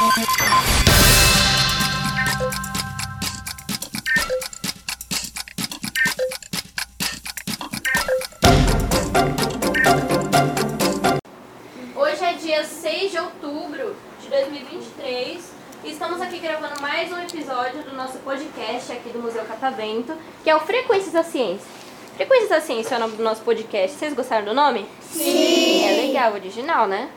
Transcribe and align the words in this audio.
Hoje 0.00 0.24
é 12.24 12.32
dia 12.32 12.64
6 12.64 13.10
de 13.10 13.18
outubro 13.18 13.94
de 14.22 14.28
2023 14.28 15.52
e 15.84 15.90
estamos 15.90 16.22
aqui 16.22 16.38
gravando 16.38 16.80
mais 16.80 17.12
um 17.12 17.18
episódio 17.18 17.82
do 17.82 17.94
nosso 17.94 18.16
podcast 18.20 18.90
aqui 18.92 19.10
do 19.10 19.18
Museu 19.18 19.44
Catavento, 19.44 20.16
que 20.42 20.48
é 20.48 20.56
o 20.56 20.60
Frequências 20.60 21.12
da 21.12 21.22
Ciência. 21.22 21.68
Frequências 22.16 22.48
da 22.48 22.62
Ciência 22.62 22.94
é 22.94 22.96
o 22.96 23.00
nome 23.00 23.18
do 23.18 23.22
nosso 23.22 23.42
podcast. 23.42 23.98
Vocês 23.98 24.14
gostaram 24.14 24.46
do 24.46 24.54
nome? 24.54 24.86
Sim! 25.02 25.84
É 25.84 26.06
legal, 26.06 26.32
original, 26.32 26.88
né? 26.88 27.10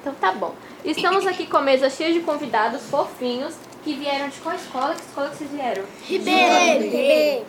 Então 0.00 0.14
tá 0.14 0.32
bom. 0.32 0.54
Estamos 0.84 1.26
aqui 1.26 1.46
com 1.46 1.58
a 1.58 1.60
mesa 1.62 1.90
cheia 1.90 2.12
de 2.12 2.20
convidados 2.20 2.82
fofinhos 2.84 3.54
que 3.84 3.94
vieram 3.94 4.28
de 4.28 4.38
qual 4.40 4.54
escola? 4.56 4.94
Que 4.94 5.02
escola 5.02 5.28
que 5.30 5.36
vocês 5.36 5.50
vieram? 5.50 5.84
Ribeiro. 6.02 7.46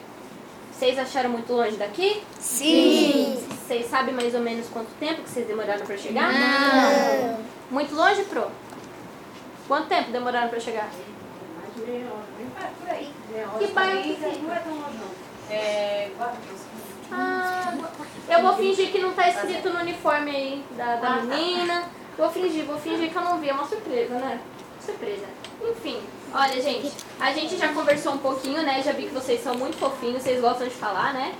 Vocês 0.73 0.97
acharam 0.99 1.29
muito 1.29 1.53
longe 1.53 1.77
daqui? 1.77 2.21
Sim. 2.39 3.41
Vocês 3.49 3.89
sabem 3.89 4.13
mais 4.13 4.33
ou 4.35 4.41
menos 4.41 4.67
quanto 4.67 4.89
tempo 4.99 5.21
que 5.21 5.29
vocês 5.29 5.47
demoraram 5.47 5.85
pra 5.85 5.97
chegar? 5.97 6.33
Não. 6.33 7.39
Muito 7.69 7.95
longe, 7.95 8.23
Pro? 8.23 8.47
Quanto 9.67 9.87
tempo 9.87 10.11
demoraram 10.11 10.49
pra 10.49 10.59
chegar? 10.59 10.89
Por 11.75 12.89
aí. 12.89 13.09
Que 13.59 13.67
bairro 13.67 14.01
que 14.03 14.15
fica? 14.15 14.27
Não 14.43 14.53
é 14.53 14.59
tão 14.59 14.73
longe, 14.73 14.97
não. 14.97 15.55
É, 15.55 16.09
Ah, 17.11 17.73
eu 18.29 18.41
vou 18.41 18.53
fingir 18.55 18.91
que 18.91 18.99
não 18.99 19.13
tá 19.13 19.29
escrito 19.29 19.69
no 19.69 19.79
uniforme 19.79 20.31
aí 20.31 20.65
da, 20.75 20.95
da 20.97 21.09
menina. 21.21 21.83
Vou 22.21 22.29
fingir, 22.29 22.65
vou 22.65 22.77
fingir 22.77 23.09
que 23.09 23.15
eu 23.15 23.21
não 23.23 23.39
vi. 23.39 23.49
É 23.49 23.53
uma 23.53 23.65
surpresa, 23.65 24.13
né? 24.13 24.39
Surpresa. 24.85 25.25
Enfim, 25.59 25.99
olha, 26.31 26.61
gente, 26.61 26.91
a 27.19 27.33
gente 27.33 27.57
já 27.57 27.69
conversou 27.69 28.13
um 28.13 28.19
pouquinho, 28.19 28.61
né? 28.61 28.79
Já 28.85 28.91
vi 28.91 29.07
que 29.07 29.13
vocês 29.13 29.43
são 29.43 29.55
muito 29.55 29.75
fofinhos, 29.77 30.21
vocês 30.21 30.39
gostam 30.39 30.67
de 30.67 30.73
falar, 30.75 31.15
né? 31.15 31.33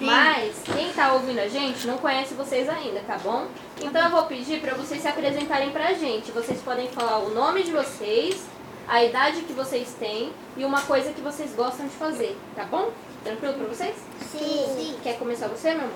Mas 0.00 0.56
quem 0.64 0.92
tá 0.92 1.12
ouvindo 1.12 1.38
a 1.38 1.46
gente 1.46 1.86
não 1.86 1.98
conhece 1.98 2.34
vocês 2.34 2.68
ainda, 2.68 2.98
tá 3.06 3.18
bom? 3.18 3.46
Então 3.80 4.02
eu 4.02 4.10
vou 4.10 4.24
pedir 4.24 4.60
pra 4.60 4.74
vocês 4.74 5.00
se 5.00 5.06
apresentarem 5.06 5.70
pra 5.70 5.92
gente. 5.92 6.32
Vocês 6.32 6.60
podem 6.60 6.88
falar 6.88 7.18
o 7.18 7.32
nome 7.32 7.62
de 7.62 7.70
vocês, 7.70 8.46
a 8.88 9.04
idade 9.04 9.42
que 9.42 9.52
vocês 9.52 9.94
têm 9.96 10.32
e 10.56 10.64
uma 10.64 10.82
coisa 10.82 11.12
que 11.12 11.20
vocês 11.20 11.54
gostam 11.54 11.86
de 11.86 11.94
fazer, 11.94 12.36
tá 12.56 12.64
bom? 12.64 12.90
Tranquilo 13.22 13.54
pra 13.54 13.66
vocês? 13.66 13.94
Sim. 14.32 14.96
Quer 15.04 15.20
começar 15.20 15.46
você, 15.46 15.70
meu 15.70 15.84
amor? 15.84 15.94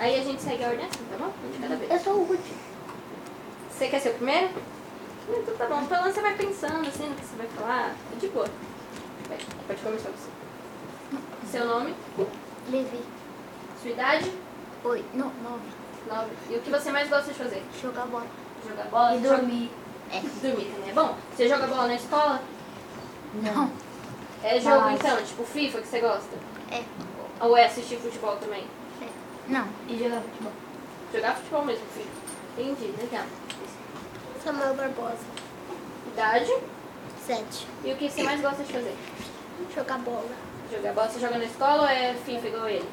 Aí 0.00 0.18
a 0.18 0.24
gente 0.24 0.42
segue 0.42 0.64
a 0.64 0.68
ordem 0.68 0.84
assim, 0.84 1.04
tá 1.08 1.16
bom? 1.16 1.32
De 1.52 1.58
cada 1.60 1.76
vez. 1.76 1.92
Eu 1.92 2.00
sou 2.00 2.14
o 2.14 2.20
último. 2.22 2.65
Você 3.76 3.88
quer 3.88 4.00
ser 4.00 4.10
o 4.10 4.14
primeiro? 4.14 4.50
Então 5.28 5.54
tá 5.56 5.66
bom. 5.66 5.84
Pelo 5.84 6.00
menos 6.00 6.14
você 6.14 6.22
vai 6.22 6.34
pensando 6.34 6.88
assim 6.88 7.08
no 7.08 7.14
que 7.14 7.24
você 7.26 7.36
vai 7.36 7.46
falar. 7.48 7.94
É 8.12 8.16
de 8.18 8.28
boa. 8.28 8.48
Vai, 9.28 9.38
pode 9.66 9.82
começar 9.82 10.10
você. 10.10 10.30
Seu 11.50 11.66
nome? 11.66 11.94
Levi. 12.70 13.00
Sua 13.82 13.90
idade? 13.90 14.32
Oi. 14.84 15.04
Não, 15.12 15.30
nove. 15.42 15.64
Nove. 16.08 16.30
E 16.48 16.56
o 16.56 16.60
que 16.62 16.70
você 16.70 16.90
mais 16.90 17.08
gosta 17.10 17.32
de 17.32 17.38
fazer? 17.38 17.62
Jogar 17.82 18.06
bola. 18.06 18.26
Jogar 18.66 18.84
bola? 18.84 19.14
E 19.16 19.20
dormir. 19.20 19.70
É. 20.10 20.20
Dormir 20.20 20.72
também 20.72 20.90
é 20.90 20.92
bom? 20.94 21.16
Você 21.34 21.48
joga 21.48 21.66
bola 21.66 21.88
na 21.88 21.94
escola? 21.96 22.42
Não. 23.42 23.70
É 24.42 24.60
jogo 24.60 24.80
Mas- 24.80 25.00
então, 25.00 25.22
tipo 25.22 25.44
FIFA 25.44 25.80
que 25.82 25.88
você 25.88 26.00
gosta? 26.00 26.36
É. 26.70 26.82
Ou 27.40 27.56
é 27.56 27.66
assistir 27.66 27.98
futebol 27.98 28.36
também? 28.36 28.64
Não. 29.48 29.66
E 29.88 29.98
jogar 29.98 30.20
futebol. 30.22 30.52
Jogar 31.12 31.34
futebol 31.36 31.64
mesmo, 31.64 31.84
filho. 31.92 32.06
Entendi, 32.58 32.94
legal. 32.98 33.26
Samuel 34.46 34.74
Barbosa. 34.74 35.26
Idade? 36.12 36.56
Sete. 37.26 37.66
E 37.82 37.92
o 37.92 37.96
que 37.96 38.08
você 38.08 38.22
mais 38.22 38.40
gosta 38.40 38.62
de 38.62 38.72
fazer? 38.72 38.94
Jogar 39.74 39.98
bola. 39.98 40.30
Jogar 40.70 40.92
bola, 40.92 41.08
você 41.08 41.18
joga 41.18 41.38
na 41.38 41.44
escola 41.46 41.82
ou 41.82 41.88
é 41.88 42.14
FIFA 42.14 42.46
igual 42.46 42.68
ele? 42.68 42.88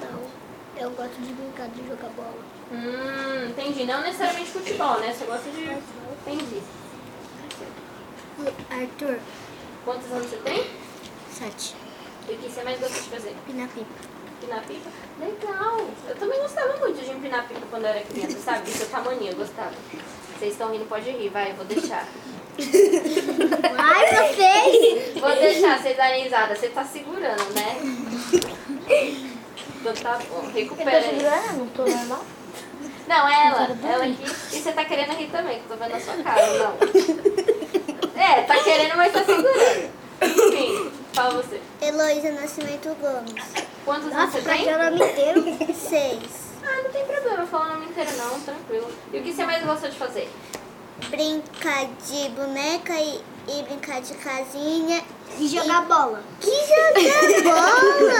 Não. 0.00 0.82
Eu 0.82 0.90
gosto 0.92 1.20
de 1.20 1.30
brincar 1.34 1.68
de 1.68 1.86
jogar 1.86 2.08
bola. 2.16 2.38
Hum, 2.72 3.50
entendi. 3.50 3.84
Não 3.84 4.00
necessariamente 4.00 4.50
futebol, 4.50 4.98
né? 5.00 5.12
Você 5.12 5.26
gosta 5.26 5.50
de. 5.50 5.64
Entendi. 6.22 6.62
Arthur. 8.70 9.18
Quantos 9.84 10.10
anos 10.10 10.30
você 10.30 10.36
tem? 10.38 10.70
Sete. 11.30 11.76
E 12.30 12.32
o 12.32 12.38
que 12.38 12.48
você 12.48 12.62
mais 12.62 12.80
gosta 12.80 12.94
de 12.94 13.10
fazer? 13.10 13.36
Pina 13.46 13.68
pipa. 13.68 14.14
Empinar 14.40 14.64
pipa? 14.64 14.90
Legal! 15.20 15.86
Eu 16.08 16.16
também 16.16 16.40
gostava 16.40 16.78
muito 16.78 16.98
de 16.98 17.10
empinar 17.10 17.46
pipa 17.46 17.66
quando 17.70 17.82
eu 17.82 17.90
era 17.90 18.00
criança, 18.00 18.38
sabe? 18.38 18.62
Do 18.62 18.70
seu 18.70 18.88
tamanho, 18.88 19.22
eu 19.22 19.36
gostava. 19.36 19.74
Vocês 20.44 20.52
estão 20.52 20.70
rindo, 20.70 20.84
pode 20.84 21.10
rir, 21.10 21.30
vai, 21.30 21.52
eu 21.52 21.54
vou 21.54 21.64
deixar. 21.64 22.06
Ai, 23.78 24.34
vocês! 24.34 25.18
Vou 25.18 25.34
deixar 25.36 25.80
vocês 25.80 25.96
darem 25.96 26.24
risada. 26.24 26.54
Você 26.54 26.68
tá 26.68 26.84
segurando, 26.84 27.54
né? 27.54 27.78
Então 29.80 29.94
tá 29.94 30.20
bom, 30.28 30.46
recupera 30.54 30.98
aí. 30.98 31.56
Não 31.56 31.66
tô 31.68 31.86
normal? 31.86 32.22
Não, 33.08 33.26
é 33.26 33.46
ela. 33.46 33.78
Ela 33.84 34.04
aqui. 34.04 34.22
E 34.52 34.60
você 34.60 34.72
tá 34.72 34.84
querendo 34.84 35.16
rir 35.16 35.30
também, 35.30 35.60
que 35.60 35.64
eu 35.64 35.78
tô 35.78 35.82
vendo 35.82 35.96
a 35.96 36.00
sua 36.00 36.22
cara, 36.22 36.58
não? 36.58 36.76
É, 38.22 38.42
tá 38.42 38.62
querendo, 38.62 38.96
mas 38.96 39.12
tá 39.14 39.24
segurando. 39.24 39.90
Enfim, 40.20 40.92
fala 41.14 41.42
você. 41.42 41.58
Heloísa 41.80 42.32
Nascimento 42.32 42.94
Gomes. 43.00 43.44
Quantos 43.82 44.12
anos 44.12 44.30
você 44.30 44.42
tem? 44.42 44.74
o 44.74 44.78
nome 44.78 45.10
inteiro? 45.10 45.42
Seis. 45.74 46.43
Não 46.94 47.00
tem 47.00 47.12
problema 47.12 47.44
falar 47.44 47.64
o 47.64 47.72
nome 47.74 47.86
inteiro 47.86 48.10
não, 48.16 48.40
tranquilo. 48.40 48.88
E 49.12 49.18
o 49.18 49.22
que 49.24 49.32
você 49.32 49.44
mais 49.44 49.64
gosta 49.64 49.90
de 49.90 49.98
fazer? 49.98 50.30
Brincar 51.10 51.86
de 51.86 52.28
boneca 52.28 52.94
e, 52.94 53.20
e 53.48 53.62
brincar 53.64 54.00
de 54.00 54.14
casinha. 54.14 55.02
E 55.36 55.48
jogar 55.48 55.82
bola. 55.86 56.22
Que 56.40 56.52
jogar 56.52 57.42
bola? 57.42 58.12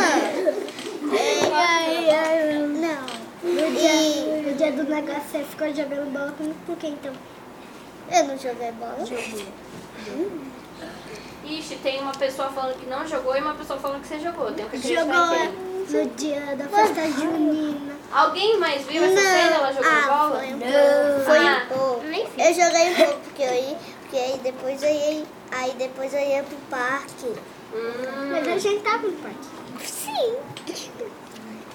É, 1.16 2.58
não. 2.66 3.06
E 3.44 4.42
No 4.42 4.56
dia 4.56 4.72
do 4.72 4.82
negócio 4.82 5.22
você 5.30 5.44
ficou 5.44 5.68
jogando 5.68 6.12
bola 6.12 6.32
comigo 6.32 6.56
por 6.66 6.76
quê 6.76 6.88
então? 6.88 7.12
eu 8.10 8.24
não 8.24 8.36
joguei 8.36 8.72
bola. 8.72 8.98
Ixi, 11.44 11.76
tem 11.76 12.00
uma 12.00 12.12
pessoa 12.12 12.48
falando 12.50 12.80
que 12.80 12.86
não 12.86 13.06
jogou 13.06 13.36
e 13.36 13.40
uma 13.40 13.54
pessoa 13.54 13.78
falando 13.78 14.02
que 14.02 14.08
você 14.08 14.18
jogou. 14.18 14.50
Tenho 14.50 14.68
que 14.68 14.78
Jogou 14.78 15.28
quem? 15.28 15.52
no 16.02 16.10
dia 16.16 16.56
da 16.56 16.68
festa 16.68 17.08
junina. 17.12 17.93
Alguém 18.14 18.56
mais 18.60 18.86
viu 18.86 19.02
essa 19.02 19.20
cena? 19.20 19.56
Ela 19.56 19.72
jogou 19.72 19.90
ah, 19.90 20.06
bola? 20.06 20.38
Foi 20.38 20.54
um 20.54 20.58
pouco. 20.60 21.24
Foi 21.24 21.38
Ah. 21.48 21.62
um 21.64 21.66
pouco. 21.76 22.04
Eu 22.38 22.54
joguei 22.54 22.90
um 22.90 22.94
pouco, 22.94 23.20
porque, 23.20 23.42
eu 23.42 23.54
ia, 23.54 23.76
porque 24.02 24.16
aí 24.16 24.40
depois 24.40 24.82
eu 24.84 24.88
ia, 24.90 25.24
aí 25.50 25.72
depois 25.72 26.14
eu 26.14 26.20
ia 26.20 26.42
pro 26.44 26.56
parque. 26.70 27.26
Hum, 27.74 28.30
Mas 28.30 28.46
a 28.46 28.58
gente 28.58 28.82
tava 28.84 28.98
no 29.08 29.12
parque. 29.14 29.84
Sim. 29.84 30.36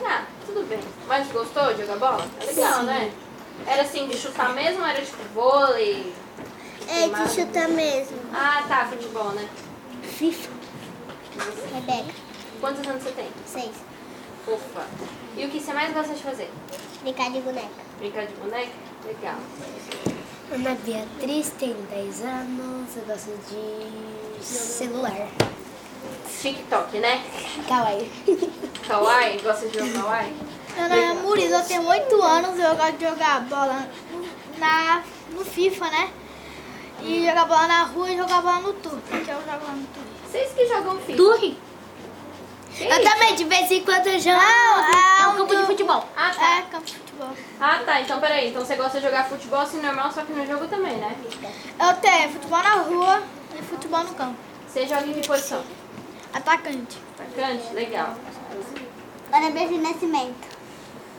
ah, 0.06 0.24
tudo 0.46 0.66
bem. 0.70 0.80
Mas 1.10 1.28
gostou 1.28 1.74
de 1.74 1.82
jogar 1.82 1.98
bola? 1.98 2.26
É 2.40 2.46
legal, 2.46 2.84
né? 2.84 3.12
Era 3.68 3.82
assim, 3.82 4.08
de 4.08 4.18
chutar 4.18 4.54
mesmo 4.54 4.80
ou 4.82 4.88
era 4.88 5.02
tipo 5.02 5.22
vôlei? 5.34 6.14
É 6.88 7.08
de 7.10 7.30
chutar 7.36 7.68
mesmo. 7.68 8.18
Ah, 8.34 8.64
tá, 8.66 8.86
futebol, 8.86 9.32
né? 9.32 9.46
FIFA. 10.04 10.50
Rebeca. 11.74 12.14
Quantos 12.62 12.88
anos 12.88 13.04
você 13.04 13.12
tem? 13.12 13.28
Seis. 13.46 13.72
Ufa. 14.54 14.86
E 15.38 15.46
o 15.46 15.50
que 15.50 15.60
você 15.60 15.74
mais 15.74 15.94
gosta 15.94 16.14
de 16.14 16.24
fazer? 16.24 16.50
Brincar 17.02 17.32
de 17.32 17.40
boneca. 17.42 17.68
Brincar 18.00 18.26
de 18.26 18.34
boneca? 18.34 18.72
Legal. 19.06 19.36
Ana 20.52 20.76
Beatriz 20.84 21.52
tem 21.60 21.76
10 21.92 22.22
anos, 22.24 22.98
eu 22.98 23.04
gosto 23.04 23.32
de 23.50 24.44
celular. 24.44 25.28
TikTok, 26.42 26.98
né? 26.98 27.24
Kawaii. 27.68 28.12
Kawaii? 28.88 29.40
Gosta 29.42 29.68
de 29.68 29.78
jogar 29.78 30.02
Kawaii? 30.02 30.34
Ana 30.78 31.14
Murilo, 31.16 31.56
eu 31.56 31.66
tenho 31.66 31.86
8 31.86 32.22
anos, 32.22 32.60
eu 32.60 32.76
gosto 32.76 32.98
de 32.98 33.06
jogar 33.06 33.42
bola 33.42 33.88
na, 34.58 35.04
no 35.32 35.46
FIFA, 35.46 35.90
né? 35.92 36.10
E 37.04 37.26
jogar 37.26 37.46
bola 37.46 37.68
na 37.68 37.84
rua 37.84 38.12
e 38.12 38.18
jogar 38.18 38.42
bola 38.42 38.60
no 38.62 38.74
turno, 38.74 39.02
que 39.02 39.16
eu 39.16 39.26
jogo 39.26 39.66
lá 39.66 39.74
no 39.74 39.88
turno. 39.88 40.10
Vocês 40.26 40.52
que 40.54 40.68
jogam 40.68 40.98
FIFA? 41.00 41.18
Turri? 41.18 41.58
Eu 42.80 43.04
também, 43.04 43.36
de 43.36 43.44
vez 43.44 43.70
em 43.72 43.84
quando 43.84 44.08
eu 44.08 44.20
jogo. 44.20 44.40
é 44.40 45.22
é 45.22 45.28
um 45.28 45.32
um 45.32 45.36
campo 45.36 45.56
de 45.56 45.66
futebol. 45.66 46.06
Ah, 46.16 46.32
tá. 46.34 46.58
É, 46.58 46.62
campo 46.64 46.86
de 46.86 46.94
futebol. 46.96 47.30
Ah, 47.60 47.80
tá. 47.86 48.02
Então, 48.02 48.20
peraí. 48.20 48.50
Então 48.50 48.66
você 48.66 48.76
gosta 48.76 49.00
de 49.00 49.06
jogar 49.06 49.26
futebol 49.26 49.60
assim 49.60 49.82
normal, 49.82 50.12
só 50.12 50.22
que 50.22 50.32
no 50.32 50.46
jogo 50.46 50.68
também, 50.68 50.96
né? 50.98 51.16
Eu 51.80 51.94
tenho 51.96 52.30
futebol 52.32 52.64
na 52.64 52.76
rua 52.76 53.24
e 53.58 53.62
futebol 53.64 54.04
no 54.04 54.14
campo. 54.16 54.36
Você 54.68 54.88
joga 54.88 55.06
em 55.06 55.14
que 55.14 55.28
posição? 55.28 55.64
Atacante. 56.34 56.98
Atacante? 57.20 57.74
Legal. 57.74 58.16
Ana 59.32 59.50
Beatriz 59.52 59.82
Nascimento. 59.82 60.48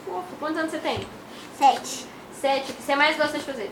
Ufa, 0.07 0.23
quantos 0.39 0.57
anos 0.57 0.71
você 0.71 0.79
tem? 0.79 1.07
Sete. 1.57 2.05
Sete. 2.39 2.71
O 2.71 2.75
que 2.75 2.81
você 2.83 2.95
mais 2.95 3.17
gosta 3.17 3.37
de 3.37 3.43
fazer? 3.43 3.71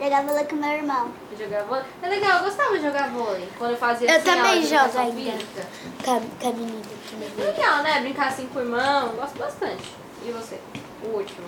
Jogar 0.00 0.22
bola 0.22 0.44
com 0.44 0.56
meu 0.56 0.70
irmão. 0.70 1.12
Jogar 1.38 1.64
vôlei? 1.64 1.84
É 2.02 2.08
legal, 2.08 2.38
eu 2.38 2.44
gostava 2.44 2.78
de 2.78 2.84
jogar 2.84 3.10
vôlei. 3.10 3.48
Quando 3.58 3.72
eu 3.72 3.76
fazia 3.76 4.10
Eu 4.10 4.16
assim, 4.16 4.24
também 4.24 4.62
jogo 4.62 4.98
ainda. 4.98 5.66
Com 6.02 6.10
a, 6.48 6.52
menina 6.52 6.82
que 7.06 7.16
me 7.16 7.26
É 7.26 7.50
legal, 7.52 7.82
né? 7.82 8.00
Brincar 8.00 8.28
assim 8.28 8.46
com 8.46 8.60
o 8.60 8.62
irmão. 8.62 9.08
Gosto 9.10 9.38
bastante. 9.38 9.84
E 10.24 10.30
você? 10.30 10.58
O 11.04 11.08
último. 11.16 11.46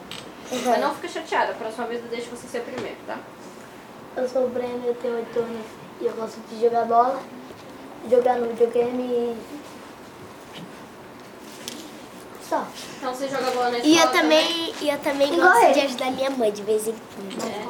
Mas 0.50 0.81
não 0.81 0.94
fica 0.94 1.08
chateada. 1.08 1.52
A 1.52 1.54
próxima 1.54 1.87
vez 1.87 2.02
eu 2.02 2.10
deixo 2.10 2.28
você 2.31 2.46
ser 2.46 2.58
o 2.58 2.64
primeiro, 2.64 2.99
tá? 3.06 3.19
Eu 4.16 4.28
sou 4.28 4.44
o 4.44 4.49
Breno, 4.50 4.82
eu 4.84 4.94
tenho 4.96 5.16
8 5.16 5.38
anos 5.38 5.66
e 5.99 6.04
eu 6.04 6.12
gosto 6.12 6.38
de 6.50 6.60
jogar 6.60 6.84
bola, 6.84 7.22
jogar 8.10 8.37
no 8.37 8.49
videogame 8.49 9.02
e. 9.02 9.37
Só. 12.46 12.66
Então 12.99 13.14
você 13.14 13.28
joga 13.28 13.50
bola 13.52 13.70
na 13.70 13.78
escola 13.78 13.94
E 13.94 13.99
eu 13.99 14.12
também, 14.12 14.75
e 14.82 14.88
eu 14.90 14.99
também 14.99 15.32
Igual 15.32 15.49
gosto 15.49 15.64
ele. 15.64 15.72
de 15.72 15.81
ajudar 15.81 16.10
minha 16.10 16.28
mãe 16.31 16.52
de 16.52 16.62
vez 16.62 16.87
em 16.87 16.94
quando. 17.14 17.49
É. 17.49 17.62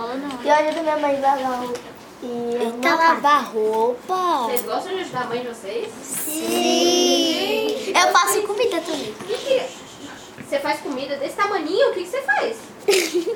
E 0.45 0.49
eu 0.49 0.55
ajudo 0.55 0.83
minha 0.83 0.97
mãe 0.99 1.17
a 1.25 1.35
lavar 1.35 1.59
roupa. 1.61 1.81
E 2.23 2.55
Eita, 2.61 2.95
lavar 2.95 3.45
roupa. 3.47 4.43
Vocês 4.47 4.63
gostam 4.63 4.95
de 4.95 5.01
ajudar 5.01 5.23
a 5.23 5.27
mãe 5.27 5.41
de 5.41 5.49
vocês? 5.49 5.89
Sim. 6.03 7.93
Eu 7.99 8.13
faço 8.13 8.43
comida 8.43 8.81
também. 8.81 9.11
O 9.11 9.25
que 9.25 9.35
que... 9.39 9.63
Você 10.49 10.59
faz 10.61 10.81
comida 10.81 11.17
desse 11.17 11.35
tamaninho? 11.37 11.91
O 11.91 11.95
que, 11.95 12.03
que 12.05 12.11
você 12.11 12.23
faz? 12.23 12.57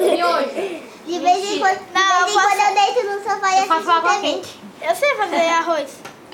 Miojo. 0.00 0.80
De 1.06 1.18
vez 1.18 1.44
em 1.52 1.58
quando, 1.58 1.78
de 1.78 1.92
Não, 1.92 2.24
vez 2.24 2.34
eu 2.36 2.40
em 2.40 2.42
quando 2.42 2.60
eu 2.60 2.74
deito 2.74 3.02
no 3.06 3.22
sofá 3.22 3.50
e 3.54 3.58
Eu 3.60 3.66
faço 3.66 3.90
água 3.90 4.20
quente. 4.20 4.60
Eu 4.80 4.94
sei 4.94 5.14
fazer 5.16 5.36
arroz. 5.48 5.90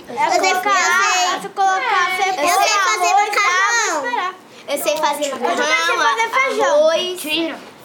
É 0.09 0.13
Eu 0.13 0.31
sei- 0.31 0.41
colocar, 0.41 0.71
eu 0.71 0.93
sei. 1.03 1.25
é 1.27 1.49
colocar 1.49 2.11
Eu 2.11 2.23
cebola, 2.23 2.63
sei 2.63 2.75
fazer 2.79 3.07
arroz, 3.07 3.29
macarrão. 3.35 4.35
Eu 4.69 4.79
sei 4.79 4.97
fazer 4.97 5.25
Eu 5.27 5.39
também 5.39 5.57
sei 5.57 5.97
fazer 6.29 6.63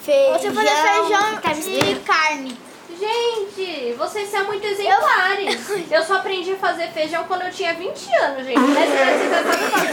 feijão. 0.02 0.38
sei 0.38 0.50
fazer 0.52 0.70
feijão 0.70 1.90
e 1.90 1.94
carne. 2.00 2.58
Gente, 2.98 3.94
vocês 3.94 4.28
são 4.28 4.44
muito 4.44 4.64
exemplares. 4.64 5.58
Eu 5.90 6.04
só 6.04 6.16
aprendi 6.18 6.52
a 6.52 6.56
fazer 6.56 6.88
feijão 6.88 7.24
quando 7.24 7.42
eu 7.42 7.50
tinha 7.50 7.74
20 7.74 8.14
anos, 8.14 8.46
gente. 8.46 8.60
Nessa 8.60 8.94
idade 8.94 9.18
vocês 9.18 9.30
já 9.30 9.42
sabem 9.42 9.70
fazer. 9.70 9.92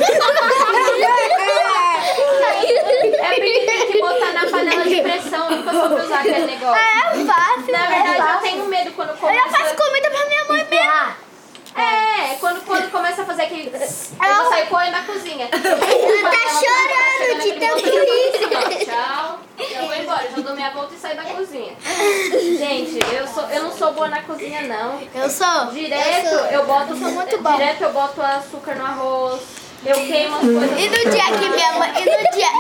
É 3.20 3.34
porque 3.34 3.60
tem 3.66 3.92
que 3.92 4.00
botar 4.00 4.34
na 4.34 4.46
panela 4.46 4.84
de 4.86 5.02
pressão. 5.02 5.50
Nunca 5.50 5.72
soube 5.72 6.02
usar 6.02 6.20
aquele 6.20 6.46
negócio. 6.46 6.76
É 6.76 7.26
fácil. 7.26 7.72
Na 7.72 7.86
é 7.86 8.04
verdade, 8.04 8.34
eu 8.34 8.42
tenho 8.42 8.66
medo 8.66 8.92
quando 8.92 9.10
Eu 9.10 9.16
já 9.16 9.48
faço 9.48 9.76
começa... 9.76 9.76
comida 9.76 10.10
pra 10.12 10.26
minha 10.26 10.46
mãe 10.46 10.68
mesmo. 10.70 11.30
É, 11.76 12.36
quando, 12.40 12.62
quando 12.66 12.92
começa 12.92 13.22
a 13.22 13.26
fazer 13.26 13.44
aquele... 13.44 13.68
Eu 13.68 14.36
vou 14.36 14.50
sair 14.50 14.68
correndo 14.68 14.92
da 14.92 15.02
cozinha. 15.04 15.50
Ela 15.52 16.32
tá 16.32 16.38
chorando 16.60 17.42
de 17.42 17.52
tanto 17.54 18.86
Tchau. 18.86 19.49
Eu 20.00 20.04
embora, 20.04 20.30
já 20.30 20.42
dou 20.42 20.56
minha 20.56 20.69
volta 20.72 20.96
e 20.96 20.98
saio 20.98 21.18
da 21.18 21.24
cozinha. 21.24 21.75
Gente, 22.31 23.00
eu, 23.13 23.28
sou, 23.28 23.44
eu 23.50 23.63
não 23.63 23.72
sou 23.72 23.94
boa 23.94 24.07
na 24.07 24.22
cozinha, 24.22 24.62
não. 24.62 25.01
Eu 25.13 25.30
sou. 25.30 25.66
Direto 25.74 26.36
eu 26.51 26.66
boto 26.66 26.96
muito 26.96 27.38
bom. 27.42 27.51
Direto 27.51 27.81
eu 27.81 27.92
boto 27.92 28.22
açúcar 28.22 28.75
no 28.75 28.86
arroz. 28.86 29.42
Eu 29.86 29.96
queimo 29.96 30.36
as 30.36 30.42
coisas. 30.42 30.80
E 30.80 30.90
no 30.90 31.12
dia 31.12 31.25
que 31.38 31.50
minha 31.50 31.74
mãe. 31.74 31.94
E 31.96 32.06
no 32.06 32.18
dia, 32.31 32.51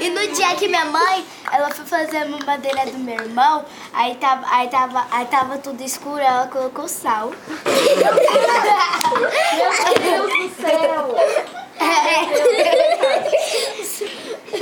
e 0.00 0.10
no 0.10 0.34
dia 0.34 0.56
que 0.56 0.68
minha 0.68 0.84
mãe, 0.86 1.24
ela 1.50 1.70
foi 1.70 1.84
fazer 1.84 2.18
a 2.18 2.26
mamadeira 2.26 2.86
do 2.86 2.98
meu 2.98 3.14
irmão, 3.14 3.64
aí 3.92 4.14
tava, 4.16 4.46
aí 4.50 4.68
tava, 4.68 5.06
aí 5.10 5.26
tava 5.26 5.58
tudo 5.58 5.82
escuro, 5.82 6.18
ela 6.18 6.46
colocou 6.48 6.88
sal. 6.88 7.30
Meu 7.64 8.12
Deus 10.02 10.32
do 10.32 10.62
céu! 10.62 11.14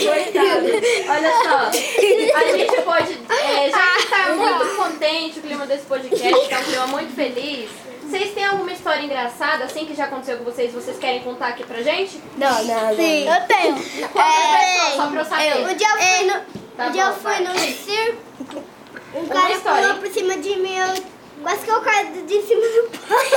Coitado. 0.06 0.66
Olha 1.08 1.32
só, 1.42 2.38
a 2.38 2.56
gente 2.56 2.82
pode. 2.82 3.18
É, 3.28 3.70
já 3.70 3.94
que 3.96 4.06
tá 4.08 4.34
muito 4.34 4.76
contente 4.76 5.38
o 5.38 5.42
clima 5.42 5.66
desse 5.66 5.84
podcast, 5.86 6.48
tá 6.48 6.58
um 6.60 6.64
clima 6.64 6.86
muito 6.88 7.14
feliz. 7.14 7.70
Vocês 8.02 8.32
têm 8.34 8.44
alguma 8.44 8.72
história 8.72 9.02
engraçada, 9.02 9.64
assim, 9.64 9.86
que 9.86 9.94
já 9.94 10.06
aconteceu 10.06 10.36
com 10.38 10.44
vocês, 10.44 10.72
vocês 10.72 10.98
querem 10.98 11.20
contar 11.22 11.48
aqui 11.48 11.62
pra 11.64 11.80
gente? 11.80 12.20
Não, 12.36 12.64
não, 12.64 12.88
não. 12.88 12.96
Sim. 12.96 13.28
Eu 13.28 13.46
tenho. 13.46 13.76
É, 14.18 14.96
só 14.96 15.06
pra 15.06 15.20
eu 15.20 15.24
saber. 15.24 15.58
Um 15.58 15.74
dia 15.74 15.88
eu 15.88 15.98
fui 15.98 16.26
no, 16.26 16.40
Tá 16.76 16.86
um 16.86 16.90
dia 16.92 17.02
eu 17.02 17.08
bom, 17.08 17.14
fui 17.14 17.32
vai. 17.32 17.40
no 17.40 17.58
circo, 17.58 18.62
um 19.14 19.26
cara 19.26 19.52
história, 19.52 19.82
pulou 19.82 19.94
hein? 19.96 20.00
por 20.02 20.10
cima 20.12 20.36
de 20.38 20.56
mim, 20.56 20.76
eu 20.76 21.02
quase 21.42 21.64
que 21.64 21.70
eu 21.70 21.80
caí 21.82 22.06
de 22.22 22.42
cima 22.42 22.62
do 22.62 22.98
pai. 22.98 23.30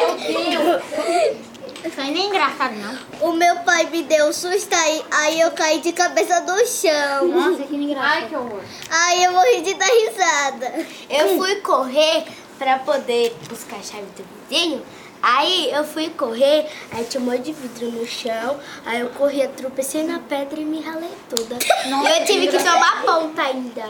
Meu 0.00 0.60
Deus! 0.60 1.46
Isso 1.86 2.00
aí 2.00 2.10
nem 2.10 2.24
é 2.24 2.26
engraçado, 2.26 2.74
não. 2.74 3.28
O 3.28 3.32
meu 3.32 3.56
pai 3.60 3.86
me 3.86 4.02
deu 4.02 4.26
um 4.26 4.32
susto 4.32 4.74
aí, 4.74 5.04
aí 5.10 5.40
eu 5.40 5.52
caí 5.52 5.80
de 5.80 5.92
cabeça 5.92 6.40
no 6.40 6.66
chão. 6.66 7.28
Nossa, 7.28 7.62
que 7.62 7.76
engraçado. 7.76 8.12
Ai, 8.12 8.28
que 8.28 8.34
horror. 8.36 8.60
Aí 8.90 9.24
eu 9.24 9.32
morri 9.32 9.60
de 9.62 9.74
dar 9.74 9.86
risada. 9.86 10.86
Eu 11.08 11.38
fui 11.38 11.56
correr 11.56 12.24
pra 12.58 12.80
poder 12.80 13.36
buscar 13.48 13.76
a 13.76 13.82
chave 13.82 14.06
do 14.16 14.24
vizinho. 14.48 14.82
Aí 15.22 15.70
eu 15.72 15.84
fui 15.84 16.10
correr, 16.10 16.66
aí 16.92 17.04
tinha 17.04 17.20
um 17.20 17.26
monte 17.26 17.42
de 17.42 17.52
vidro 17.52 17.90
no 17.92 18.06
chão. 18.06 18.58
Aí 18.84 19.00
eu 19.00 19.08
corri, 19.10 19.46
tropecei 19.48 20.02
na 20.02 20.18
pedra 20.18 20.60
e 20.60 20.64
me 20.64 20.80
ralei 20.80 21.10
toda. 21.28 21.56
e 21.56 22.20
eu 22.20 22.26
tive 22.26 22.48
que 22.48 22.58
tomar 22.58 23.02
ponta 23.04 23.42
ainda. 23.42 23.84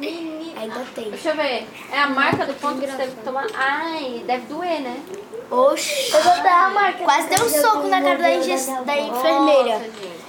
Ainda 0.00 0.80
tem. 0.94 1.10
Deixa 1.10 1.30
eu 1.30 1.36
ver. 1.36 1.66
É 1.92 1.98
a 1.98 2.08
marca 2.08 2.46
do 2.46 2.54
ponto 2.54 2.80
que 2.80 2.86
você 2.86 2.96
teve 2.96 3.12
que 3.16 3.22
tomar. 3.22 3.46
Ai, 3.54 4.22
deve 4.26 4.46
doer, 4.46 4.80
né? 4.80 4.96
Oxi. 5.50 6.10
Quase 7.04 7.28
deu 7.28 7.44
um 7.44 7.48
soco 7.48 7.86
na 7.88 8.02
cara 8.02 8.18
da, 8.18 8.30
inje- 8.34 8.70
da 8.84 8.96
enfermeira. 8.96 9.78
Nossa, 9.78 9.84
gente. 9.84 10.24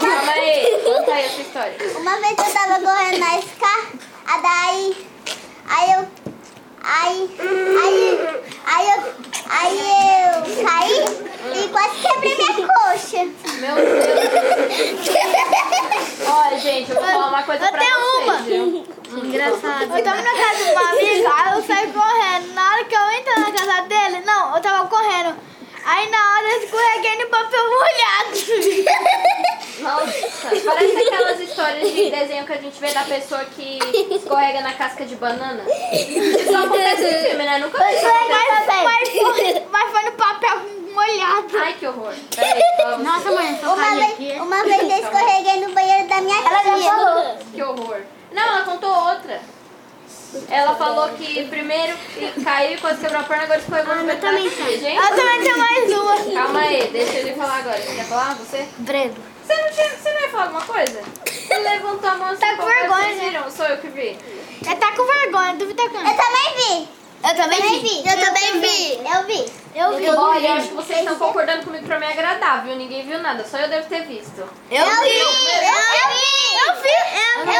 Calma 0.00 0.32
aí, 0.32 0.80
conta 0.84 1.12
aí 1.14 1.24
essa 1.24 1.40
história. 1.40 1.76
Uma 1.96 2.16
vez 2.20 2.36
eu 2.38 2.52
tava 2.52 2.80
correndo 2.80 3.18
na 3.20 3.38
escada, 3.38 4.42
daí. 4.42 5.06
Aí 5.68 5.92
eu. 5.92 6.06
Aí. 6.82 7.30
Aí. 7.82 8.18
Aí 8.66 8.86
eu. 8.88 8.98
Aí 9.46 9.78
eu 10.24 10.66
caí 10.66 11.04
e 11.54 11.68
quase 11.68 11.96
quebrei 12.00 12.34
minha 12.36 12.54
coxa. 12.66 13.24
Meu 13.60 13.74
Deus. 13.76 15.08
Gente, 16.74 16.90
eu 16.90 16.96
vou 16.96 17.04
falar 17.04 17.28
uma 17.28 17.42
coisa 17.44 17.64
Eu 17.66 17.70
pra 17.70 17.78
tenho 17.78 18.00
vocês, 18.00 18.24
uma. 18.24 18.36
viu? 18.42 18.86
Engraçado. 19.24 19.96
Eu 19.96 20.04
tava 20.04 20.22
na 20.22 20.32
casa 20.34 20.64
de 20.64 20.70
uma 20.72 20.80
amiga, 20.90 21.32
aí 21.36 21.54
eu 21.54 21.62
saí 21.62 21.92
correndo. 21.92 22.52
Na 22.54 22.70
hora 22.72 22.84
que 22.84 22.94
eu 22.96 23.10
entrei 23.12 23.36
na 23.36 23.52
casa 23.52 23.82
dele, 23.82 24.20
não, 24.26 24.56
eu 24.56 24.60
tava 24.60 24.88
correndo. 24.88 25.36
Aí 25.86 26.10
na 26.10 26.16
hora 26.18 26.48
eu 26.48 26.62
escorreguei 26.64 27.16
no 27.18 27.26
papel 27.28 27.64
molhado. 27.70 29.44
Nossa, 29.80 30.64
parece 30.64 30.96
aquelas 30.96 31.40
histórias 31.40 31.92
de 31.92 32.10
desenho 32.10 32.46
que 32.46 32.52
a 32.54 32.56
gente 32.56 32.80
vê 32.80 32.90
da 32.92 33.02
pessoa 33.02 33.44
que 33.44 33.78
escorrega 34.14 34.60
na 34.62 34.72
casca 34.72 35.04
de 35.04 35.14
banana. 35.16 35.62
Isso 35.92 36.56
acontece 36.56 37.04
em 37.04 37.28
filme, 37.28 37.44
né? 37.44 37.58
Nunca 37.58 37.84
vi 37.84 37.94
isso 37.94 38.04
Mas, 38.04 38.66
mas, 38.66 39.62
mas 39.70 39.90
foi 39.92 40.02
no 40.10 40.12
papel 40.12 40.73
molhado. 40.94 41.58
Ai, 41.58 41.74
que 41.74 41.86
horror. 41.86 42.14
Peraí. 42.34 43.02
Nossa, 43.02 43.30
mãe, 43.32 43.58
só 43.60 43.74
Uma 43.74 43.90
vez, 43.94 44.12
aqui. 44.12 44.32
uma 44.40 44.62
vez 44.62 44.82
eu 44.82 44.88
escorreguei 45.04 45.66
no 45.66 45.72
banheiro 45.74 46.08
da 46.08 46.20
minha 46.20 46.36
tia. 46.42 47.38
Que 47.52 47.62
horror. 47.62 48.00
Não, 48.32 48.42
ela 48.42 48.64
contou 48.64 48.90
outra. 48.90 49.40
Ela 50.50 50.74
falou 50.74 51.08
que 51.10 51.44
primeiro 51.44 51.96
caiu 52.42 52.72
e 52.74 52.78
quase 52.78 53.00
quebrou 53.00 53.20
a 53.20 53.24
perna, 53.24 53.44
agora 53.44 53.60
escorregou 53.60 53.94
no 53.94 54.02
meio 54.04 54.18
da 54.18 54.32
Gente, 54.32 54.96
Eu 54.96 55.08
também 55.16 55.42
tenho 55.42 55.58
mais 55.58 55.92
uma. 55.92 56.42
calma 56.42 56.60
aí, 56.60 56.88
deixa 56.88 57.18
ele 57.18 57.34
falar 57.34 57.58
agora. 57.58 57.80
Você 57.80 57.94
quer 57.94 58.04
falar, 58.04 58.34
você? 58.34 58.68
Breno. 58.78 59.14
Você 59.46 59.54
não, 59.56 59.70
tinha, 59.70 59.90
você 59.90 60.12
não 60.12 60.20
ia 60.22 60.28
falar 60.30 60.42
alguma 60.44 60.62
coisa? 60.62 61.02
Você 61.24 61.58
levantou 61.58 62.10
a 62.10 62.14
mão 62.16 62.28
assim, 62.30 62.40
Tá 62.40 62.56
com 62.56 62.64
vergonha, 62.64 63.04
vocês 63.06 63.20
viram? 63.20 63.50
Sou 63.50 63.66
eu 63.66 63.76
que 63.78 63.88
vi. 63.88 64.18
Ele 64.66 64.76
tá 64.76 64.92
com 64.96 65.04
vergonha, 65.04 65.54
duvida 65.54 65.88
com 65.88 65.98
Eu 65.98 66.16
também 66.16 66.54
vi. 66.56 66.88
Eu 67.22 67.34
também 67.36 67.60
Também 67.62 67.80
vi. 67.80 67.88
vi. 67.88 68.08
Eu 68.08 68.20
também 68.26 68.60
vi. 68.60 68.92
Eu 69.14 69.26
vi. 69.26 69.52
Eu 69.74 69.96
vi. 69.96 70.08
Olha, 70.08 70.46
eu 70.48 70.52
acho 70.54 70.68
que 70.68 70.74
vocês 70.74 70.98
estão 71.00 71.16
concordando 71.16 71.64
comigo 71.64 71.84
pra 71.86 71.98
me 71.98 72.06
agradar, 72.06 72.64
viu? 72.64 72.76
Ninguém 72.76 73.04
viu 73.04 73.18
nada, 73.20 73.44
só 73.44 73.58
eu 73.58 73.68
devo 73.68 73.88
ter 73.88 74.02
visto. 74.04 74.38
Eu 74.70 74.84
Eu 74.84 75.02
vi. 75.02 75.08
vi. 75.08 75.18
Eu 75.18 75.26
vi. 75.26 76.66
Eu 76.66 76.74
vi. 76.82 76.88
Eu 77.38 77.46
vi. 77.46 77.56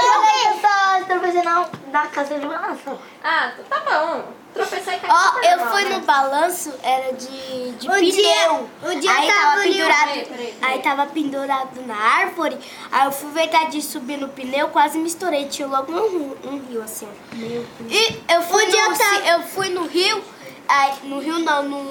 Eu 0.47 0.61
só 0.61 1.04
tropecei 1.06 1.42
na, 1.42 1.66
na 1.90 2.06
casa 2.06 2.38
de 2.38 2.47
balanço. 2.47 2.99
Ah, 3.23 3.52
tá 3.68 3.80
bom. 3.80 4.25
Tropecei 4.54 4.94
e 4.94 4.99
caí. 5.00 5.11
Ó, 5.11 5.40
eu 5.42 5.56
normal, 5.56 5.73
fui 5.75 5.85
né? 5.85 5.97
no 5.97 6.00
balanço, 6.02 6.73
era 6.80 7.12
de, 7.12 7.73
de 7.73 7.88
Um 7.90 7.94
pneu. 7.94 8.12
dia- 8.12 8.52
um 8.85 9.00
dia 9.00 9.11
aí 9.11 9.28
eu 9.28 9.35
tava 9.35 9.61
pendurado, 9.62 10.09
peraí. 10.28 10.54
aí 10.62 10.78
tava 10.83 11.06
pendurado 11.06 11.87
na 11.87 11.97
árvore. 11.97 12.59
Aí 12.92 13.04
eu 13.06 13.11
fui 13.11 13.30
inventar 13.30 13.68
de 13.68 13.83
subir 13.83 14.16
no 14.16 14.28
pneu, 14.28 14.68
quase 14.68 14.97
me 14.99 15.09
estourei. 15.09 15.47
Tinha 15.49 15.66
logo 15.66 15.90
um, 15.92 16.09
rio- 16.09 16.38
um 16.44 16.59
rio 16.68 16.83
assim. 16.85 17.09
ó. 17.11 17.35
E 17.37 18.23
eu 18.33 18.42
fui, 18.42 18.64
Um 18.64 18.71
no, 18.71 19.26
eu 19.26 19.42
fui 19.42 19.68
no 19.71 19.87
rio, 19.88 20.23
aí, 20.68 20.92
no 21.04 21.21
rio 21.21 21.38
não, 21.40 21.62
num, 21.62 21.85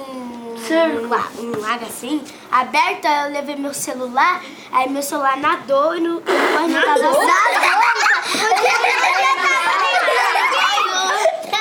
num, 0.54 1.08
la- 1.08 1.30
num 1.38 1.60
lago 1.60 1.84
assim, 1.86 2.22
aberto, 2.50 3.06
aí 3.06 3.26
eu 3.26 3.32
levei 3.32 3.56
meu 3.56 3.74
celular, 3.74 4.42
aí 4.72 4.88
meu 4.88 5.02
celular 5.02 5.36
nadou 5.36 5.96
e 5.96 6.00
no, 6.00 6.20
e 6.20 6.68
no 6.68 6.82
tava 6.82 7.08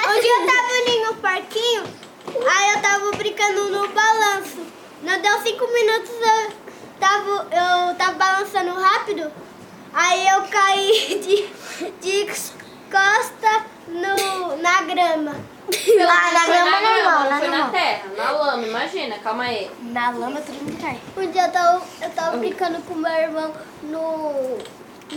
Um 0.05 0.19
dia 0.19 0.39
eu 0.39 0.45
tava 0.45 0.73
ali 0.81 1.03
no 1.05 1.13
parquinho, 1.15 1.83
aí 2.49 2.71
eu 2.73 2.81
tava 2.81 3.11
brincando 3.11 3.69
no 3.69 3.87
balanço. 3.89 4.63
Não 5.01 5.19
deu 5.21 5.39
cinco 5.41 5.67
minutos, 5.73 6.09
eu 6.11 6.53
tava, 6.99 7.47
eu 7.51 7.95
tava 7.95 8.13
balançando 8.13 8.73
rápido, 8.79 9.31
aí 9.93 10.27
eu 10.29 10.41
caí 10.43 11.19
de, 11.21 11.85
de 12.01 12.25
costa 12.89 13.65
no, 13.87 14.57
na 14.61 14.81
grama. 14.83 15.52
Lá 15.97 16.31
na 16.33 16.39
foi 16.41 16.53
grama 16.55 16.71
na 16.71 16.81
não 16.81 17.29
lá 17.29 17.37
foi 17.39 17.47
na 17.47 17.57
normal. 17.57 17.71
terra, 17.71 18.03
na 18.17 18.31
lama, 18.31 18.67
imagina, 18.67 19.15
calma 19.19 19.43
aí. 19.43 19.71
na 19.81 20.09
lama, 20.11 20.41
todo 20.41 20.55
mundo 20.55 20.81
cai. 20.81 20.99
Um 21.17 21.31
dia 21.31 21.45
eu 21.45 21.51
tava, 21.51 21.81
eu 22.01 22.09
tava 22.11 22.37
brincando 22.37 22.81
com 22.81 22.95
meu 22.95 23.11
irmão 23.11 23.51
no, 23.83 24.57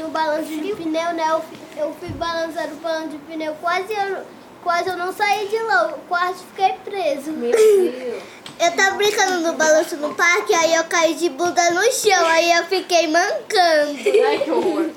no 0.03 0.09
balanço 0.09 0.49
de 0.49 0.75
pneu, 0.75 1.13
né? 1.15 1.25
Eu, 1.31 1.41
fui- 1.41 1.59
eu 1.77 1.97
fui 1.99 2.09
balançando 2.11 2.75
o 2.75 2.77
balanço 2.77 3.09
de 3.09 3.19
pneu, 3.19 3.55
quase 3.61 3.93
eu, 3.93 4.25
quase 4.63 4.89
eu 4.89 4.97
não 4.97 5.13
saí 5.13 5.49
de 5.49 5.59
lá, 5.63 5.89
eu 5.91 5.99
quase 6.09 6.45
fiquei 6.45 6.75
preso. 6.85 7.33
Meu 7.33 7.51
Deus. 7.53 8.23
Eu 8.59 8.73
tava 8.75 8.97
brincando 8.97 9.41
no 9.41 9.53
balanço 9.53 9.99
no 9.99 10.15
parque, 10.15 10.55
aí 10.55 10.75
eu 10.77 10.85
caí 10.85 11.13
de 11.15 11.29
bunda 11.29 11.63
no 11.73 11.83
chão, 11.93 12.25
aí 12.27 12.51
eu 12.53 12.65
fiquei 12.65 13.07
mancando. 13.07 13.99
Ai, 14.27 14.39
que 14.43 14.51
horror. 14.51 14.89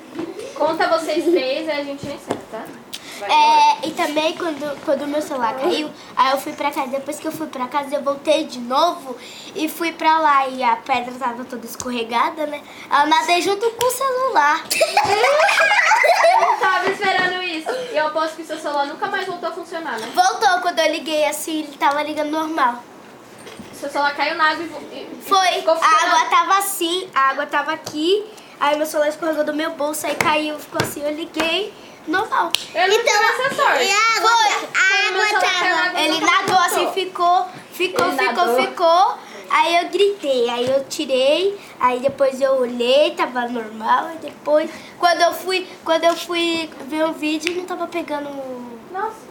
Conta 0.54 0.86
vocês 0.88 1.22
três 1.26 1.66
e 1.68 1.70
a 1.70 1.84
gente 1.84 2.06
encerra, 2.06 2.40
tá? 2.50 2.64
É, 3.24 3.86
e 3.86 3.90
também 3.92 4.36
quando, 4.36 4.84
quando 4.84 5.02
o 5.02 5.06
meu 5.06 5.20
celular 5.20 5.54
caiu, 5.58 5.90
aí 6.16 6.32
eu 6.32 6.38
fui 6.38 6.52
pra 6.52 6.70
casa. 6.70 6.88
Depois 6.88 7.18
que 7.18 7.26
eu 7.26 7.32
fui 7.32 7.46
pra 7.46 7.68
casa, 7.68 7.94
eu 7.94 8.02
voltei 8.02 8.44
de 8.44 8.58
novo 8.58 9.16
e 9.54 9.68
fui 9.68 9.92
pra 9.92 10.18
lá. 10.18 10.48
E 10.48 10.62
a 10.62 10.76
pedra 10.76 11.12
tava 11.18 11.44
toda 11.44 11.66
escorregada, 11.66 12.46
né? 12.46 12.62
Eu 12.90 13.06
nadei 13.06 13.42
junto 13.42 13.70
com 13.70 13.86
o 13.86 13.90
celular. 13.90 14.64
Eu 16.32 16.40
não 16.40 16.58
tava 16.58 16.90
esperando 16.90 17.42
isso. 17.42 17.70
E 17.92 17.96
eu 17.96 18.06
aposto 18.06 18.36
que 18.36 18.44
seu 18.44 18.58
celular 18.58 18.86
nunca 18.86 19.06
mais 19.06 19.26
voltou 19.26 19.48
a 19.48 19.52
funcionar, 19.52 19.98
né? 19.98 20.08
Voltou 20.14 20.60
quando 20.60 20.78
eu 20.78 20.92
liguei 20.92 21.26
assim, 21.26 21.60
ele 21.60 21.76
tava 21.76 22.02
ligando 22.02 22.30
normal. 22.30 22.82
Seu 23.72 23.88
celular 23.88 24.14
caiu 24.14 24.34
na 24.34 24.50
água 24.50 24.64
e 24.64 25.22
Foi, 25.22 25.48
a 25.48 26.06
água 26.06 26.24
tava 26.28 26.58
assim, 26.58 27.08
a 27.14 27.20
água 27.30 27.46
tava 27.46 27.72
aqui. 27.72 28.26
Aí 28.60 28.76
meu 28.76 28.84
celular 28.84 29.08
escorregou 29.08 29.42
do 29.42 29.54
meu 29.54 29.70
bolso, 29.70 30.06
aí 30.06 30.14
caiu, 30.16 30.58
ficou 30.58 30.78
assim, 30.82 31.02
eu 31.02 31.14
liguei, 31.14 31.72
normal. 32.06 32.44
Não 32.44 32.52
tive 32.52 33.08
essa 33.08 33.54
sorte. 33.54 33.84
E 33.84 33.90
a 33.90 34.16
água, 34.16 34.30
a 34.74 35.08
água 35.08 35.32
na 35.32 35.40
tava... 35.40 36.00
Ele 36.00 36.20
nadou 36.20 36.58
assim, 36.58 36.92
ficou, 36.92 37.46
ficou, 37.72 38.06
Ele 38.06 38.18
ficou, 38.18 38.46
nadou. 38.46 38.62
ficou. 38.62 39.18
Aí 39.50 39.76
eu 39.76 39.88
gritei, 39.88 40.48
aí 40.48 40.70
eu 40.70 40.84
tirei, 40.84 41.60
aí 41.80 41.98
depois 41.98 42.40
eu 42.40 42.52
olhei, 42.52 43.10
tava 43.16 43.48
normal, 43.48 44.12
e 44.14 44.18
depois, 44.18 44.70
quando 44.96 45.22
eu 45.22 45.34
fui, 45.34 45.66
quando 45.84 46.04
eu 46.04 46.16
fui 46.16 46.70
ver 46.86 47.04
o 47.04 47.12
vídeo, 47.12 47.56
não 47.56 47.64
tava 47.64 47.88
pegando. 47.88 48.30
Nossa. 48.92 49.30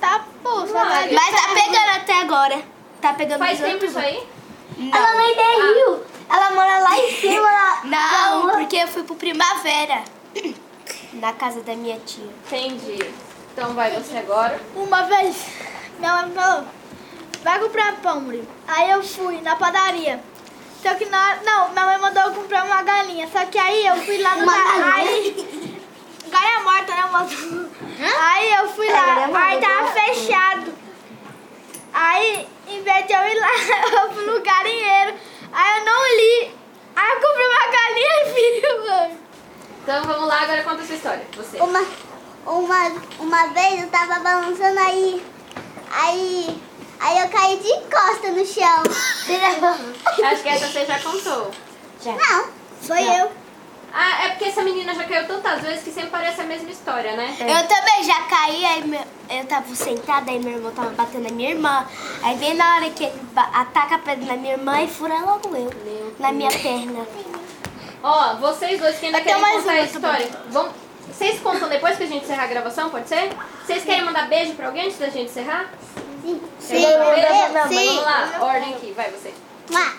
Tá 0.00 0.24
Vai. 0.42 1.08
né? 1.08 1.12
Mas 1.12 1.30
tá 1.30 1.48
pegando 1.52 1.90
até 1.96 2.20
agora. 2.22 2.62
Tá 3.00 3.12
pegando 3.12 3.38
Faz 3.38 3.60
tempo 3.60 3.84
isso 3.84 3.98
aí? 3.98 4.26
Ela 4.78 5.14
mãe 5.14 5.34
Rio, 5.34 6.04
ela 6.28 6.50
mora 6.52 6.78
lá 6.78 6.98
em 6.98 7.10
cima. 7.12 7.50
Não, 7.84 8.42
rua. 8.42 8.52
porque 8.52 8.76
eu 8.76 8.88
fui 8.88 9.02
pro 9.02 9.14
Primavera. 9.14 10.04
Na 11.14 11.32
casa 11.32 11.60
da 11.62 11.74
minha 11.74 11.98
tia. 12.00 12.24
Entendi. 12.46 12.98
Então 13.52 13.74
vai 13.74 13.90
você 13.90 14.16
agora. 14.18 14.60
Uma 14.76 15.02
vez, 15.02 15.36
minha 15.98 16.22
mãe 16.22 16.32
falou, 16.32 16.64
vai 17.42 17.58
comprar 17.58 17.96
pão, 18.00 18.20
Murilo. 18.20 18.46
Aí 18.68 18.90
eu 18.90 19.02
fui 19.02 19.40
na 19.40 19.56
padaria. 19.56 20.22
Só 20.82 20.94
que 20.94 21.04
na 21.06 21.36
não, 21.44 21.70
minha 21.70 21.84
mãe 21.86 21.98
mandou 21.98 22.22
eu 22.22 22.32
comprar 22.32 22.64
uma 22.64 22.82
galinha. 22.82 23.28
Só 23.32 23.44
que 23.46 23.58
aí 23.58 23.86
eu 23.86 23.96
fui 23.96 24.18
lá 24.22 24.36
no 24.36 24.44
Uma 24.44 24.52
ga- 24.54 24.62
galinha? 24.62 24.94
aí 24.94 25.70
galinha 26.30 26.60
morta, 26.60 26.94
né, 26.94 27.04
moço? 27.10 27.70
Aí 28.20 28.52
eu 28.52 28.68
fui 28.70 28.88
lá, 28.88 29.26
aí 29.34 29.60
tava 29.60 29.88
fechado. 29.92 30.72
Aí, 31.92 32.48
em 32.68 32.82
vez 32.82 33.06
de 33.06 33.12
eu 33.12 33.20
ir 33.28 33.34
lá, 33.40 33.48
eu 34.04 34.12
fui 34.12 34.24
no 34.26 34.40
galinheiro. 34.40 35.14
Aí 35.52 35.78
eu 35.80 35.84
não 35.84 36.16
li. 36.16 36.54
Aí 36.94 37.12
eu 37.12 37.20
comprei 37.20 37.46
uma 37.46 37.66
galinha 37.66 38.14
e 38.22 38.32
vi, 38.32 38.88
mano. 38.88 39.29
Então 39.82 40.04
vamos 40.04 40.28
lá, 40.28 40.42
agora 40.42 40.62
conta 40.62 40.82
a 40.82 40.86
sua 40.86 40.94
história. 40.96 41.26
Você. 41.36 41.58
Uma, 41.58 41.84
uma, 42.46 42.92
uma 43.18 43.46
vez 43.48 43.82
eu 43.82 43.88
tava 43.88 44.20
balançando 44.20 44.78
aí, 44.80 45.22
aí, 45.92 46.62
aí 47.00 47.18
eu 47.20 47.28
caí 47.28 47.56
de 47.58 47.72
costa 47.90 48.30
no 48.30 48.44
chão. 48.46 48.82
Acho 50.26 50.42
que 50.42 50.48
essa 50.48 50.66
você 50.68 50.86
já 50.86 50.98
contou. 51.00 51.50
Não, 52.04 52.48
foi 52.82 53.02
eu. 53.02 53.30
Ah, 53.92 54.24
é 54.26 54.28
porque 54.30 54.44
essa 54.44 54.62
menina 54.62 54.94
já 54.94 55.02
caiu 55.02 55.26
tantas 55.26 55.62
vezes 55.62 55.82
que 55.82 55.90
sempre 55.90 56.10
parece 56.10 56.40
a 56.40 56.44
mesma 56.44 56.70
história, 56.70 57.16
né? 57.16 57.34
Eu 57.40 57.66
também 57.66 58.04
já 58.04 58.22
caí, 58.22 58.64
aí 58.64 58.84
meu- 58.86 59.02
eu 59.28 59.44
tava 59.46 59.74
sentada, 59.74 60.30
aí 60.30 60.38
meu 60.38 60.52
irmão 60.52 60.70
tava 60.70 60.90
batendo 60.90 61.24
na 61.24 61.30
minha 61.30 61.50
irmã. 61.50 61.84
Aí 62.22 62.36
bem 62.36 62.54
na 62.54 62.76
hora 62.76 62.88
que 62.90 63.02
ele 63.02 63.20
ataca 63.34 63.96
a 63.96 63.98
pedra 63.98 64.26
na 64.26 64.36
minha 64.36 64.52
irmã 64.52 64.80
e 64.80 64.86
fura 64.86 65.18
logo 65.18 65.56
eu. 65.56 66.14
na 66.20 66.30
minha 66.30 66.50
perna. 66.50 67.04
Ó, 68.02 68.34
vocês 68.36 68.80
dois 68.80 68.98
que 68.98 69.06
ainda 69.06 69.18
Eu 69.18 69.24
querem 69.24 69.40
contar 69.42 69.72
a 69.72 69.80
história, 69.82 70.28
vamos, 70.48 70.72
vocês 71.12 71.40
contam 71.40 71.68
depois 71.68 71.96
que 71.96 72.04
a 72.04 72.06
gente 72.06 72.24
encerrar 72.24 72.44
a 72.44 72.46
gravação, 72.46 72.88
pode 72.90 73.08
ser? 73.08 73.30
Vocês 73.64 73.84
querem 73.84 74.04
mandar 74.04 74.28
beijo 74.28 74.54
pra 74.54 74.66
alguém 74.66 74.86
antes 74.86 74.98
da 74.98 75.08
gente 75.08 75.30
encerrar? 75.30 75.66
Sim. 76.22 76.34
Um 76.34 76.38
beijo? 76.70 77.68
Sim. 77.68 77.86
Vamos 77.86 78.04
lá, 78.04 78.38
ordem 78.40 78.74
aqui, 78.74 78.92
vai 78.92 79.10
você. 79.10 79.32
Má. 79.70 79.92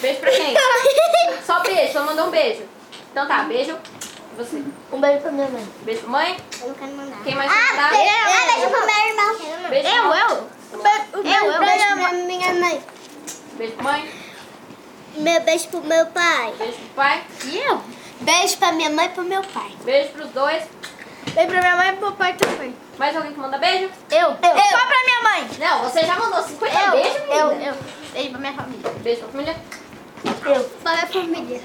Beijo 0.00 0.20
pra 0.20 0.30
quem? 0.30 0.54
Só 1.46 1.60
beijo, 1.60 1.92
só 1.92 2.02
mandou 2.04 2.26
um 2.26 2.30
beijo. 2.30 2.62
Então 3.12 3.26
tá, 3.26 3.42
beijo. 3.44 3.76
Você. 4.36 4.62
Um 4.92 5.00
beijo 5.00 5.20
pra 5.20 5.32
minha 5.32 5.48
mãe. 5.48 5.66
Beijo 5.82 6.00
pra 6.02 6.10
mãe. 6.10 6.36
Eu 6.60 6.68
não 6.68 6.74
quero 6.74 6.92
mandar. 6.92 7.22
Quem 7.24 7.34
mais 7.34 7.50
Ah, 7.50 7.70
mandar? 7.72 7.90
beijo, 7.90 8.12
ah, 8.14 8.54
beijo 8.54 8.70
pro 8.70 8.86
meu 8.86 9.06
irmão. 9.08 9.68
Beijo 9.68 9.88
pra 9.88 9.98
Eu, 9.98 10.04
eu. 10.14 11.22
Beijo, 11.22 11.44
Eu, 11.44 11.52
pra 11.52 11.58
beijo 11.66 11.96
minha 11.96 12.08
pra 12.08 12.12
minha 12.18 12.54
mãe. 12.54 12.82
Beijo 13.54 13.72
pra 13.74 13.82
mãe. 13.84 14.19
Meu 15.20 15.40
beijo 15.42 15.68
pro 15.68 15.80
meu 15.82 16.06
pai. 16.06 16.52
Beijo 16.58 16.72
pro 16.78 16.88
pai. 16.96 17.22
E 17.44 17.58
eu? 17.58 17.80
Beijo 18.20 18.56
pra 18.58 18.72
minha 18.72 18.90
mãe 18.90 19.06
e 19.06 19.08
pro 19.10 19.22
meu 19.22 19.42
pai. 19.42 19.70
Beijo 19.84 20.10
pros 20.10 20.30
dois. 20.30 20.62
Beijo 21.34 21.50
pra 21.50 21.60
minha 21.60 21.76
mãe 21.76 21.88
e 21.90 21.96
pro 21.96 22.12
pai 22.12 22.32
também. 22.34 22.74
Mais 22.98 23.14
alguém 23.16 23.32
que 23.32 23.38
manda 23.38 23.58
beijo? 23.58 23.90
Eu. 24.10 24.28
Só 24.30 24.36
pra 24.36 25.04
minha 25.04 25.22
mãe. 25.22 25.50
Não, 25.58 25.82
você 25.84 26.04
já 26.06 26.16
mandou 26.16 26.42
50 26.42 26.78
Eu, 26.78 26.90
beijos, 26.92 27.16
eu, 27.28 27.46
menina? 27.48 27.70
eu. 27.70 27.76
Beijo 28.12 28.30
pra 28.30 28.38
minha 28.40 28.52
família. 28.54 28.90
Beijo 29.00 29.20
pra 29.20 29.28
família. 29.30 29.56
Eu. 30.24 30.64
Pra 30.82 30.92
minha 30.94 31.06
família. 31.06 31.60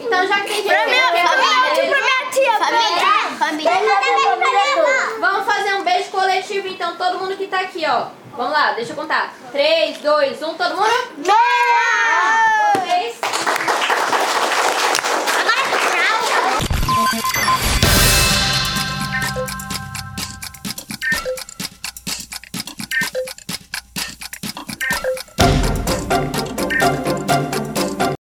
Então 0.00 0.26
já 0.26 0.40
que 0.40 0.46
tem 0.48 0.56
gente 0.56 0.66
Pra 0.68 0.86
minha 0.86 1.02
família, 1.08 1.90
pra 1.90 2.00
minha 2.00 2.30
tia. 2.30 2.52
Família. 2.58 3.38
Família. 3.38 3.70
Beijo 3.70 4.22
pra 4.24 4.36
minha 4.36 4.66
irmã. 4.66 5.20
Vamos 5.20 5.46
fazer 5.46 5.74
um 5.74 5.82
beijo 5.84 6.10
coletivo 6.10 6.68
então, 6.68 6.96
todo 6.96 7.18
mundo 7.18 7.36
que 7.36 7.46
tá 7.46 7.60
aqui, 7.60 7.84
ó. 7.86 8.06
Vamos 8.36 8.52
lá, 8.52 8.72
deixa 8.72 8.92
eu 8.92 8.96
contar. 8.96 9.34
3, 9.52 9.98
2, 9.98 10.42
1, 10.42 10.54
todo 10.54 10.76
mundo? 10.76 11.08
Beijo! 11.16 12.47